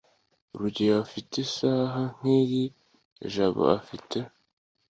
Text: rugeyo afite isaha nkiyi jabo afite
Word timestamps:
rugeyo 0.59 0.95
afite 1.05 1.33
isaha 1.45 2.01
nkiyi 2.17 2.63
jabo 3.33 3.61
afite 3.79 4.17